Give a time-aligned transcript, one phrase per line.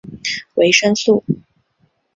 [0.55, 1.23] 维生素。